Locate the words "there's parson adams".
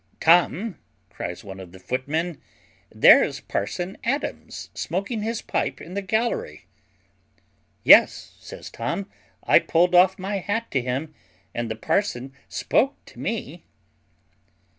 2.91-4.71